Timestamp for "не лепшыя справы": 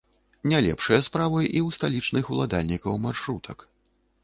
0.51-1.43